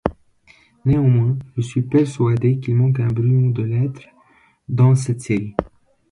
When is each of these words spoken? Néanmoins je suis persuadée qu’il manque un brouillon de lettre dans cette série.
Néanmoins 0.83 1.37
je 1.55 1.61
suis 1.61 1.83
persuadée 1.83 2.59
qu’il 2.59 2.73
manque 2.75 2.99
un 3.01 3.07
brouillon 3.07 3.51
de 3.51 3.61
lettre 3.61 4.01
dans 4.67 4.95
cette 4.95 5.21
série. 5.21 5.53